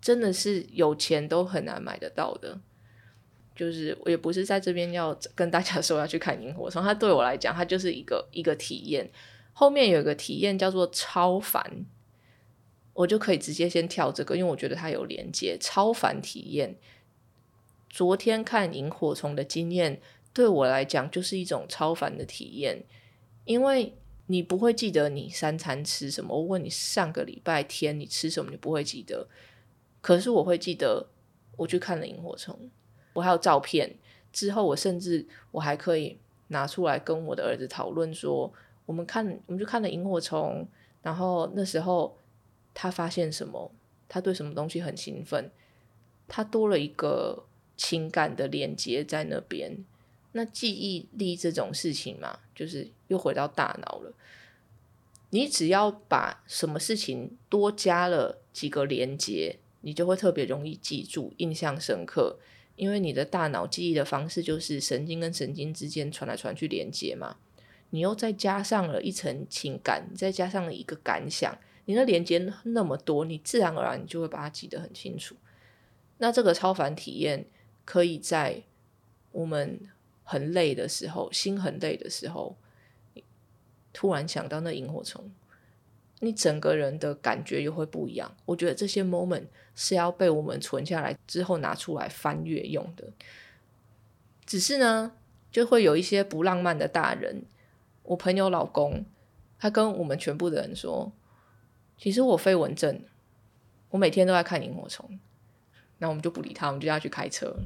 [0.00, 2.58] 真的是有钱都很难买得到的。
[3.54, 9.10] 就是我也不是在这边要跟大家说要去看萤火虫，它对我来讲，它就是一个 一个体验。
[9.52, 11.84] 后面有一个体验叫做超凡，
[12.92, 15.56] 我就可以直接先跳这个，因为我觉得它有连接。
[15.60, 16.76] 超凡体验，
[17.88, 20.00] 昨天看萤火虫的经验。
[20.34, 22.84] 对我来讲，就是一种超凡的体验，
[23.44, 23.94] 因为
[24.26, 26.34] 你不会记得你三餐吃什么。
[26.36, 29.28] 我问你上个礼拜天你吃什么，你不会记得。
[30.00, 31.06] 可是我会记得，
[31.56, 32.58] 我去看了萤火虫，
[33.12, 33.96] 我还有照片。
[34.32, 36.18] 之后我甚至我还可以
[36.48, 38.52] 拿出来跟我的儿子讨论说，
[38.84, 40.66] 我们看，我们就看了萤火虫。
[41.00, 42.18] 然后那时候
[42.74, 43.70] 他发现什么，
[44.08, 45.50] 他对什么东西很兴奋，
[46.26, 47.44] 他多了一个
[47.76, 49.84] 情感的连接在那边。
[50.36, 54.12] 那记忆力这种事情嘛，就是又回到大脑了。
[55.30, 62.38] 你只要把什么事情多加了几个连接，你就会特别容易记住、印象深刻。
[62.74, 67.36] 因为你的大脑记忆的方式就是神经跟神经之间传来传去连接嘛。
[67.90, 75.36] 你又再加上了一层情感，再加上了一个感想，你的连接那么多，你自然而然你就会把它记得很清楚。
[76.18, 77.46] 那这个超凡体验
[77.84, 78.64] 可以在
[79.30, 79.78] 我们。
[80.24, 82.56] 很累的时候，心很累的时候，
[83.92, 85.30] 突然想到那萤火虫，
[86.20, 88.34] 你整个人的感觉又会不一样。
[88.46, 89.44] 我觉得这些 moment
[89.76, 93.04] 是要被我们存下来之后拿出来翻阅用的。
[94.46, 95.12] 只是呢，
[95.52, 97.44] 就会有一些不浪漫的大人。
[98.02, 99.04] 我朋友老公，
[99.58, 101.12] 他跟我们全部的人说，
[101.96, 103.02] 其实我飞蚊症，
[103.90, 105.18] 我每天都在看萤火虫。
[105.98, 107.56] 那我们就不理他，我们就要去开车。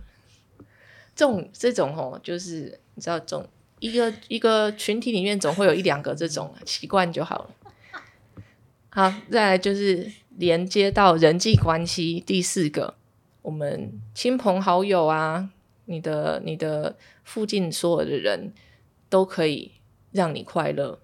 [1.18, 3.44] 这种这种哦，就是你知道，总
[3.80, 7.50] 一个一个群体里面总会有一两个这种习惯就好了。
[8.90, 12.94] 好，再来就是连接到人际关系，第四个，
[13.42, 15.50] 我们亲朋好友啊，
[15.86, 18.54] 你的你的附近所有的人
[19.08, 19.72] 都可以
[20.12, 21.00] 让你快乐，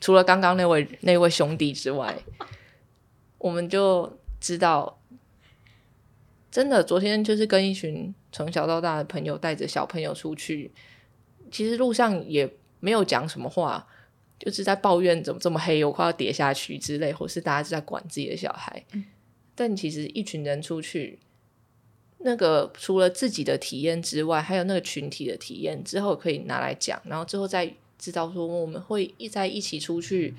[0.00, 2.18] 除了刚刚那位那位兄弟之外，
[3.38, 4.98] 我们就知道。
[6.50, 10.72] 真的，昨天就是跟一群从小到大的朋友带着小朋友出去，
[11.50, 13.86] 其实路上也没有讲什么话，
[14.38, 18.84] 就是在抱怨怎么这么黑，我快要跌下去之类，或是大家是在管自己的小孩。
[19.54, 21.18] 但其实一群人出去，
[22.18, 30.34] 那个除了自己的体验之外，还有那个群体的体验，之后可以拿来讲，然后之后再知道说我们会一在一起出去，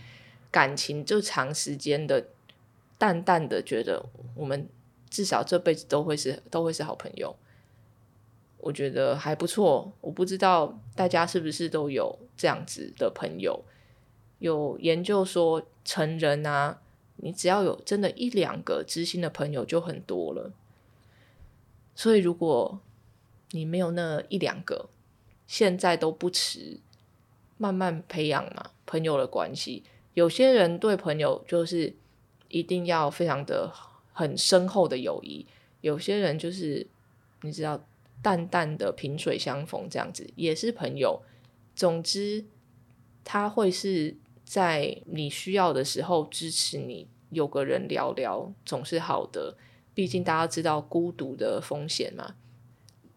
[0.49, 2.25] 感情就长时间的
[2.97, 4.03] 淡淡的觉得
[4.35, 4.67] 我们。
[5.13, 7.35] 至少这辈子都会是都会是好朋友，
[8.63, 9.91] 我觉得还不错。
[10.01, 13.63] 我不知道大家是不是都有这样子的朋友。
[14.39, 16.81] 有研究说，成人啊，
[17.17, 20.51] 你只要有真的一两个知心的朋友就很多了。
[21.93, 22.79] 所以如果
[23.51, 24.89] 你没有那一两个，
[25.45, 26.79] 现在都不迟，
[27.57, 29.83] 慢慢培养嘛朋友的关系。
[30.13, 31.93] 有些人对朋友就是
[32.47, 33.73] 一定要非常的。
[34.15, 35.43] 很深厚的友谊，
[35.81, 36.85] 有些人就是
[37.41, 37.83] 你知道，
[38.23, 41.21] 淡淡的萍水相逢这样子，也是朋友。
[41.75, 42.45] 总之，
[43.23, 49.57] 他会是在你需要的时候支持你，有个人聊聊总是好的。
[49.93, 52.35] 毕竟大家知道孤独的风险嘛。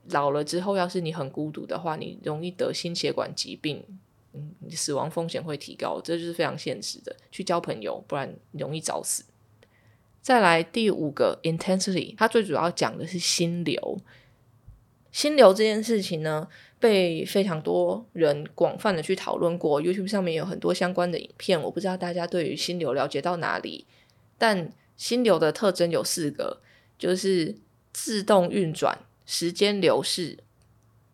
[0.08, 3.84] 老了之后，要是你很孤独的话，你容易得心血管疾病，
[4.34, 7.16] 嗯，死亡风险会提高，这就是非常现实的。
[7.30, 9.24] 去交朋友，不然容易早死。
[10.20, 13.98] 再来第五个 intensity，它最主要讲的是心流。
[15.16, 16.46] 心流这件事情呢，
[16.78, 21.58] 被非常多人广泛的去讨论过，YouTube 上面有很多相关的影片。
[21.58, 23.86] 我不知道大家对于心流了解到哪里，
[24.36, 26.60] 但心流的特征有四个，
[26.98, 27.56] 就是
[27.94, 30.36] 自动运转、时间流逝、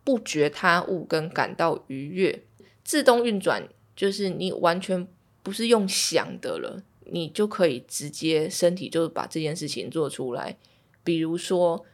[0.02, 2.42] 不觉他物跟感到愉悦。
[2.82, 5.06] 自动运转就是你完全
[5.44, 10.56] 不是用想的了，你就可以直接身体就把这件事情做出来。
[11.04, 11.86] 比如说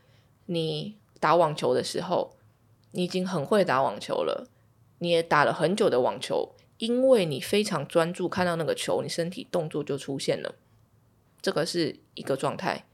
[0.47, 0.97] 你。
[1.21, 2.37] 打网球的时候，
[2.93, 4.49] 你已经很会打网球了，
[4.99, 10.55] 你也打了很久的网球，因为你非常专注看到那个球，你身体动作就出现了，
[11.41, 12.85] 这个是一个状态。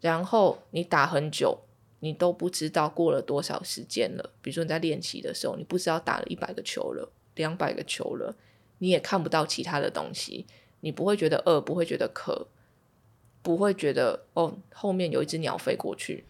[0.00, 1.58] 然后你打很久，
[1.98, 4.30] 你都不知道过了多少时间了。
[4.40, 8.34] 比如说你在练习的时候，你不知道打了一百个球了，两百个球了，
[8.78, 10.46] 你也看不到其他的东西，
[10.80, 12.48] 你不会觉得饿，不会觉得渴，
[13.42, 16.24] 不会觉得哦后面有一只鸟飞过去。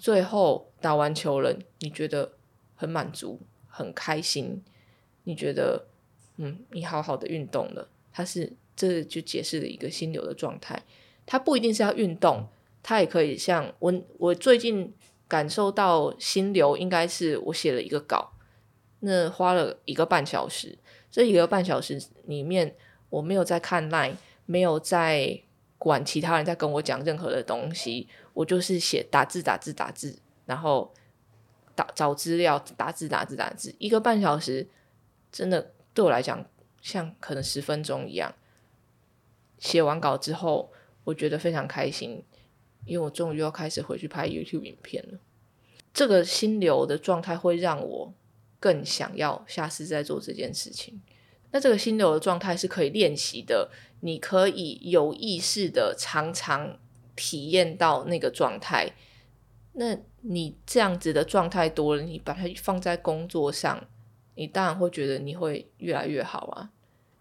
[0.00, 2.32] 最后打完球了，你觉得
[2.74, 4.64] 很满足、很开心？
[5.24, 5.84] 你觉得，
[6.38, 7.86] 嗯，你好好的运动了。
[8.10, 10.82] 它是这就解释了一个心流的状态。
[11.26, 12.48] 它不一定是要运动，
[12.82, 14.92] 它也可以像我，我最近
[15.28, 18.32] 感受到心流，应该是我写了一个稿，
[19.00, 20.78] 那花了一个半小时。
[21.10, 22.74] 这一个半小时里面，
[23.10, 24.14] 我没有在看 line，
[24.46, 25.42] 没有在
[25.76, 28.08] 管其他人在跟我讲任何的东西。
[28.32, 30.92] 我就是写打字打字打字，然后
[31.74, 34.68] 打找资料打字打字打字，一个半小时，
[35.32, 36.44] 真的对我来讲
[36.80, 38.34] 像可能十分钟一样。
[39.58, 40.72] 写完稿之后，
[41.04, 42.24] 我觉得非常开心，
[42.86, 45.18] 因为我终于要开始回去拍 YouTube 影片了。
[45.92, 48.14] 这个心流的状态会让我
[48.58, 51.02] 更想要下次再做这件事情。
[51.50, 56.78] 那这个心流的状态是可以练习的，你可以有意识的常常。
[57.16, 58.92] 体验到那个状态，
[59.72, 63.86] 那你这样子的状态多了，你把它放在工作上，
[64.34, 66.70] 你当然会觉得你会越来越好啊。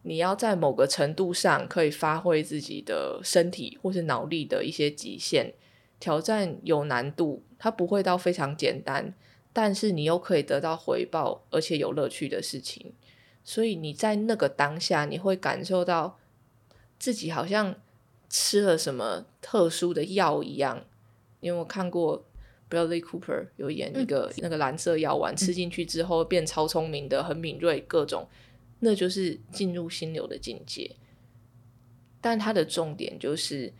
[0.03, 5.53] 你要在某个程度上可以发挥自己的身体或是脑力的一些极限，
[5.99, 9.13] 挑战有难度，它不会到非常简单，
[9.51, 12.93] 但是你又可以得到回报，而且有乐趣的事情。
[13.43, 16.17] 所以你在那个当下，你会感受到
[16.97, 17.75] 自己好像。
[18.29, 20.85] 吃了什么特殊的药一样？
[21.39, 22.25] 因为我看过
[22.69, 28.27] Bradley Cooper 有演一个那个蓝色药丸，吃进去之后变超聪明的，很敏锐，各种，
[28.79, 30.95] 那就是进入心流的境界。
[32.21, 33.73] 但它的重点就是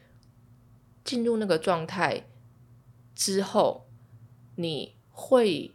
[1.04, 2.26] 进入那个状态
[3.14, 3.86] 之后，
[4.56, 5.72] 你会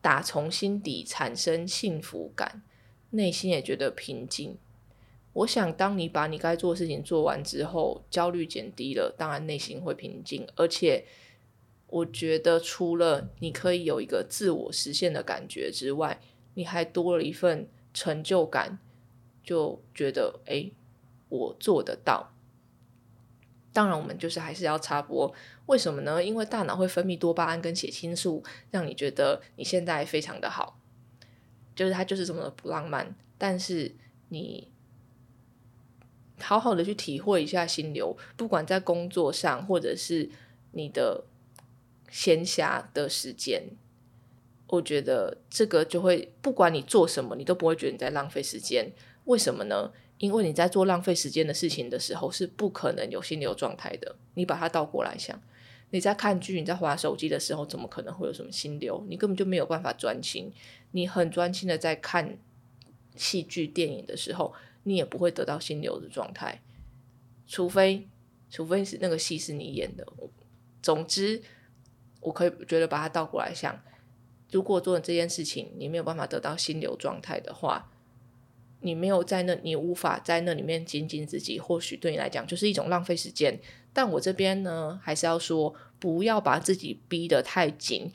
[0.00, 2.62] 打从心底产生幸福感，
[3.10, 4.58] 内心也觉得平静。
[5.32, 10.44] 我想，当你把你该做的事情做完之后，焦虑减低了，当然内心会平静。
[10.56, 11.04] 而且，
[11.86, 16.20] 我觉得除了你可以有一个自我实现的感觉之外，
[16.54, 18.80] 你还多了一份成就感，
[19.44, 20.72] 就觉得哎，
[21.28, 22.32] 我做得到。
[23.72, 25.32] 当然，我们就是还是要插播，
[25.66, 26.22] 为什么呢？
[26.22, 30.80] 因为大脑会分泌多巴胺跟血清素，让你觉得你现在非常的好，
[31.76, 33.14] 就是它就是这么的不浪漫。
[33.38, 33.94] 但是
[34.30, 34.69] 你。
[36.40, 40.28] 好好的去体会一下心流，不管在工作上，或者是
[40.72, 41.24] 你的
[42.10, 43.62] 闲暇的时间，
[44.66, 48.90] 我觉得这个就会，不管你做什么，你都不会觉得你在浪费时间。
[49.24, 49.92] 为什么呢？
[50.18, 54.16] 因为你在做浪费时间的事情的时候，是不可能有心流状态的。
[54.34, 55.40] 你把它倒过来想，
[55.90, 59.04] 你在看剧、你在划手机的时候，怎么可能会有什么心流？
[59.08, 60.52] 你根本就没有办法专心。
[60.90, 62.36] 你很专心的在看
[63.16, 64.52] 戏剧、电影的时候。
[64.82, 66.60] 你也不会得到心流的状态，
[67.46, 68.08] 除非，
[68.48, 70.06] 除非是那个戏是你演的。
[70.82, 71.42] 总之，
[72.20, 73.80] 我可以觉得把它倒过来想：
[74.50, 77.92] 如果做这件事情，你没有办法得到心流状态的话，
[78.80, 83.60] 你没有在那，你无法在那里面精进自己，或许对你来讲就是一种浪费时间。
[83.92, 88.10] 但我这边呢，还是要说，不要把自己逼得太紧，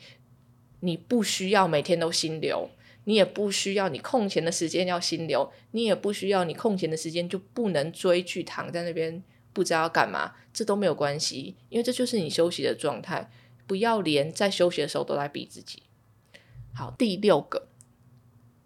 [0.80, 2.70] 你不需要每天都心流。
[3.08, 13.30] 你也不需要你空闲的时间要心流，你也不需要你空闲的时间就不能追剧躺在那边不知道要干嘛，这都没有关系，因为这就是你休息的状态。
[13.66, 15.82] 不要连在休息的时候都来逼自己。
[16.72, 17.68] 好，第六个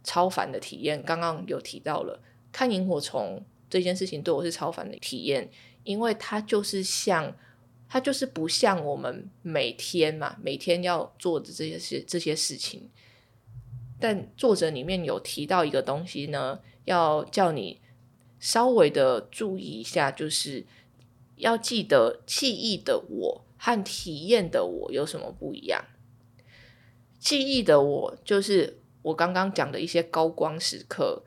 [0.04, 2.22] 超凡的体验，刚刚有提到了，
[2.52, 5.50] 看萤火虫这件事情对我是超凡的体验，
[5.84, 7.34] 因为它就是像，
[7.88, 12.90] 它就是不像我们每天嘛，每天要做的这些事这些事情。
[14.00, 17.80] 但作者里面有提到一个东西呢，要叫你
[18.38, 20.64] 稍微的注意一下，就是
[21.36, 25.84] 要记得记忆的我和体验的我有什么不一样。
[27.18, 31.22] 记忆的我就是我刚刚讲的一些高光时刻。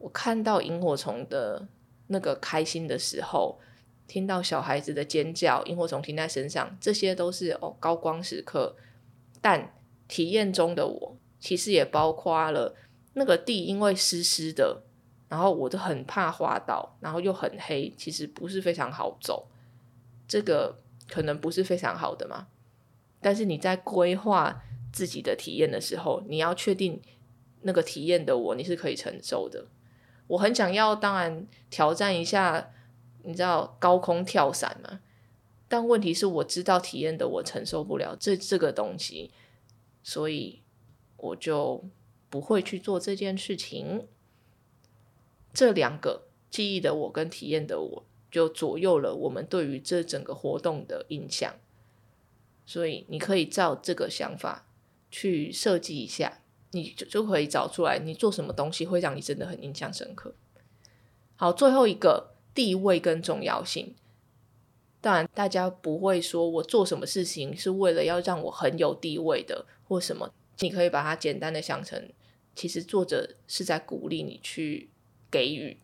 [0.00, 1.66] 我看到萤火虫的
[2.08, 3.58] 那个开心的时候，
[4.06, 8.76] 听到小孩子的尖叫，萤火虫停在身上，这些都是哦高光时刻。
[9.40, 9.74] 但
[10.06, 12.74] 体验中的我，其实也包括了
[13.12, 14.82] 那个地因为湿湿的，
[15.28, 19.46] 然后我都很怕滑倒，然后又很黑，其实不是非常好走。
[20.26, 22.46] 这个可能不是非常好的嘛。
[23.20, 26.98] 但是你在规划自己的体验的时候，你要确定
[27.60, 29.66] 那个体验的我，你是可以承受的。
[30.28, 32.70] 我很想要，当然挑战一下，
[33.22, 35.00] 你知道高空跳伞嘛？
[35.68, 39.30] 但问题是我知道体验的我承受不了这这个东西，
[40.02, 40.63] 所以
[41.16, 41.84] 我就
[42.30, 44.06] 不会去做这件事情。
[45.52, 51.54] 这两个记忆的我跟体验的我就左右了我们对于这整个活动的印象，
[52.66, 54.66] 所以你可以照这个想法
[55.10, 56.40] 去设计一下。
[56.72, 60.34] 你就就可以找出来，你做什么东西会让你真的很印象深刻。
[61.36, 63.94] 好，最后一个地位跟重要性，
[65.00, 70.34] 当然大家不会说我做什么事情是为了要让我很有地位的，或什么。
[70.60, 72.10] 你可以把它简单的想成，
[72.54, 74.90] 其实作者是在鼓励你去
[75.30, 75.78] 给予，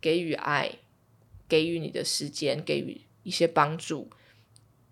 [0.00, 0.78] 给予爱，
[1.48, 4.10] 给予你的时间，给予一些帮助，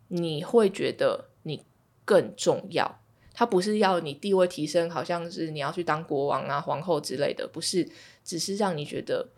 [0.09, 1.64] 你会觉得你
[2.05, 3.01] 更重要。
[3.37, 7.89] 他不是要你地位提升，好像是你要去当国王啊、皇后之类的，不是，
[8.22, 9.28] 只是让你觉得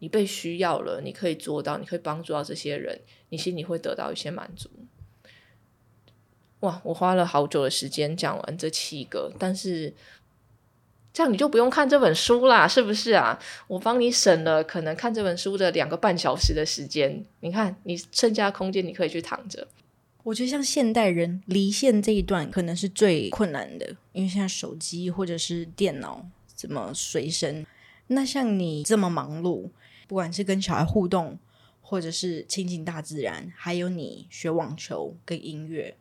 [0.00, 4.68] 你被需要了，你可以做到，你可以帮助到这些人，你心里会得到一些满足。
[6.60, 9.94] 哇，我花了好久的时间讲完这七个，但是
[11.12, 13.38] 这样你就不用看这本书啦，是不是啊？
[13.66, 19.68] 我帮你省了可能看这本书的两个半小时的时间，你看你剩下的空间，你可以去躺着。
[20.24, 27.64] 我觉得像现代人离线这一段可能是最困难的，因为现在手机或者是电脑怎么随身。
[28.08, 29.70] 那像你这么忙碌，
[30.06, 31.38] 不管是跟小孩互动，
[31.80, 35.96] 或者是亲近大自然，还有你学网球跟音乐，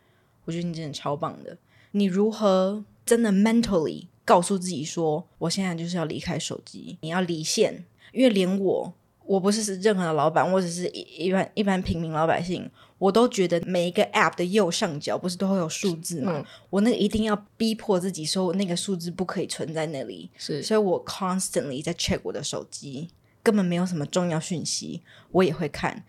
[0.47, 1.55] 我觉得你真的超棒的。
[1.91, 7.85] 你如何真的 mentally 告诉自己说，我现在就是要离开手机，你要离线？
[8.13, 8.93] 因为连我，
[9.25, 12.67] 我不是任何的老板，我只是一一般一般平民老百姓。
[12.97, 16.43] 我都觉得每一个 App 的右上角不是都会有数字吗？
[16.71, 20.31] 我那个一定要逼迫自己说，那个数字不可以存在那里。
[20.35, 23.09] 是，所以我 constantly 在 check 我的手机，
[23.43, 26.03] 根本没有什么重要讯息，我也会看。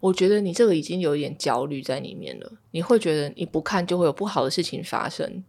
[0.00, 5.44] 我觉得你这个已经有一点焦虑在里面了，你会觉得你不看就会有不好的事情发生，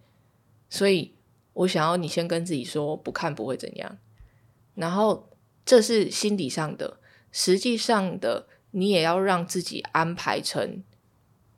[0.70, 1.14] 所以
[1.54, 3.98] 我想要你先跟自己说，不看不会怎样。
[4.76, 5.30] 然后
[5.66, 6.98] 这是心理上的，
[7.32, 8.48] 实际上的。
[8.76, 10.82] 你也要让自己安排成，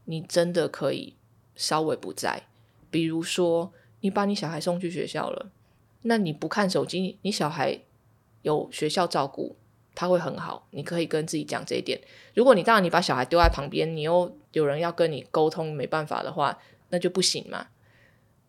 [0.04, 1.16] 你真的可以
[1.56, 2.44] 稍微不在。
[2.92, 3.72] 比如说，
[4.02, 5.50] 你把你小孩送去学校了，
[6.02, 7.80] 那你不看手机，你小孩
[8.42, 9.56] 有学校照顾，
[9.96, 10.68] 他会很好。
[10.72, 12.00] 你可以跟自己讲这一点。
[12.36, 17.68] 如果你当然你把小孩丢在旁边，你又有人要跟你沟通，没办法的话，那就不行嘛。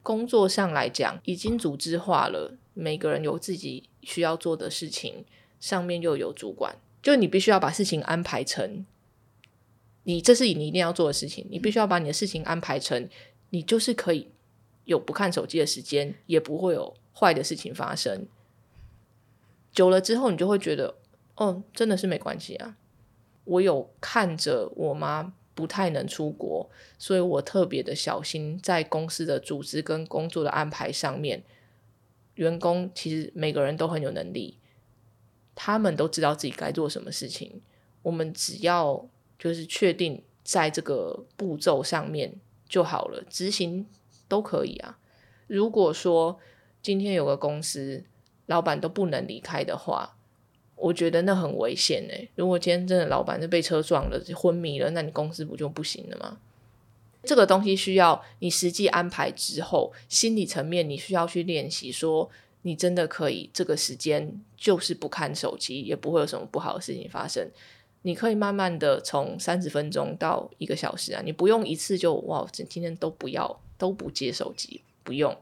[0.03, 5.25] 工作上来讲，已经组织化了，每个人有自己需要做的事情，
[5.59, 6.77] 上面又有主管。
[7.03, 8.85] 就你必须要把事情安排成，
[10.05, 11.47] 你这是你一定要做的事情。
[11.51, 13.09] 你必须要把你的事情安排成，
[13.51, 14.29] 你就是可以
[14.85, 18.27] 有不看手机的时间，也不会有坏的事情发生。
[19.73, 20.97] 久了之后，你就会觉得，
[21.37, 22.77] 哦，真的是没关系啊。
[23.45, 26.69] 我有看着我妈不太能出国，
[26.99, 31.45] 所以我特别的小心在公司的组织跟工作的安排上面。
[32.35, 34.59] 员工其实每个人都很有能力。
[35.55, 37.63] 他们都知道自己该做什么事情，
[38.03, 39.09] 我们只要
[39.39, 42.35] 就是确定在这个步骤上面
[42.69, 43.87] 就好了，执行
[44.29, 44.99] 都可以啊。
[45.47, 46.39] 如果说
[46.83, 48.05] 今天有个公司
[48.45, 50.16] 老板都不能离开的话，
[50.77, 52.29] 我觉得那很危险诶。
[52.37, 56.39] 如果今天真的老板是被车撞了昏迷了，那你公司不就不行了吗？
[57.25, 62.31] 这个东西需要你实际安排之后，心理层面你需要去练习说。
[62.63, 67.49] 你真的可以这个时间就是不看手机，也不会有什么不好的事情发生。
[68.03, 75.37] 你可以慢慢的从三十分钟到一个小时啊，你不用一次就哇，今天都不要都不接手机，不用。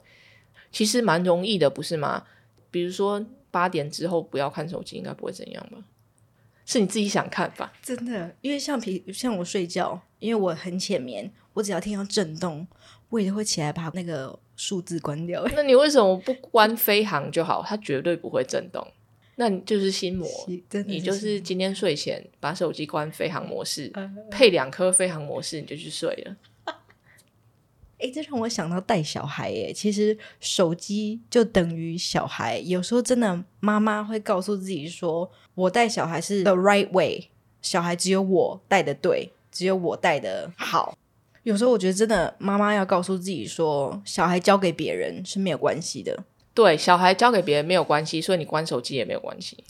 [0.70, 2.24] 其实蛮容易的，不是吗？
[2.70, 3.24] 比如说
[3.54, 5.78] 八点之后不要看手机，应该不会怎样吧？
[6.66, 7.72] 是你自己想看吧？
[7.80, 12.66] 真的，因为像皮像我睡觉，因为我很浅眠，我只要听到震动，
[13.10, 15.46] 我也会起来把那个数字关掉。
[15.54, 17.62] 那你为什么不关飞行就好？
[17.64, 18.84] 它绝对不会震动。
[19.36, 20.28] 那你就是心魔，
[20.86, 23.92] 你就是今天睡前把手机关飞行模式，
[24.30, 26.36] 配两颗飞行模式，你就去睡了。
[28.04, 29.72] 哎，这让我想到带小孩耶。
[29.72, 37.28] 其实手机就等于小孩，有时候真的妈妈会告诉自己说：“我带小孩是 the right way，
[37.62, 40.98] 小孩只有我带的对，只有我带的好。”
[41.44, 49.64] 有时候我觉得真的妈妈要告诉自己说：“小孩交给别人是没有关系的。”对，小孩交给别人没有关系，所以你关手机也没有关系。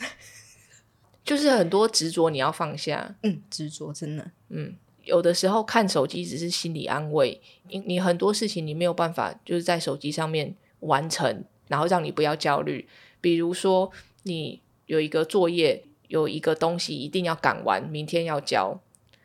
[1.25, 4.75] 就是很多执着你要放下，嗯，执着真的，嗯。
[5.05, 12.89] 有的时候看手机只是心理安慰，你你很多事情你没有办法就是在手机上面完成，然后让你不要焦虑。
[13.21, 13.91] 比如说
[14.25, 18.81] 你有一个作业，有一个东西一定要赶完，明天要交，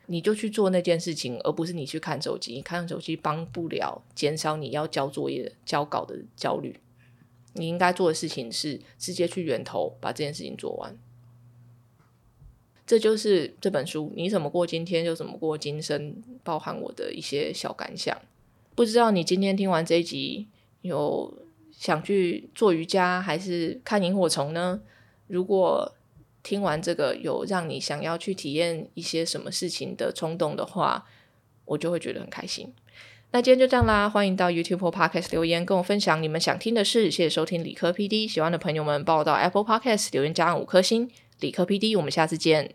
[0.06, 2.54] 你就去做那件事情，而不是你去看手机。
[2.54, 6.80] 你看手机帮不了减少你要交作业、交稿的焦虑。
[7.54, 10.96] 你应该做的事情是直接去源头把这件事情做完。
[12.90, 16.12] 这就是这本书，你怎么过今天就怎么过今生，
[16.42, 18.20] 包含我的一些小感想。
[18.74, 20.48] 不知道你今天听完这一集，
[20.80, 21.32] 有
[21.70, 24.80] 想去做瑜伽还是看萤火虫呢？
[25.28, 25.94] 如果
[26.42, 31.06] 听完这个有让你想要去体验一些什么事情的冲动的话，
[31.66, 32.74] 我就会觉得很开心。
[33.30, 37.04] 那今天就这样啦，欢迎到 YouTube Podcast 留言跟我分享你们想听的事。
[37.04, 41.08] 谢谢收听理科 PD，喜欢的朋友们帮我到 Apple Podcast 留言加五颗星。
[41.38, 42.74] 理科 PD，我们下次见。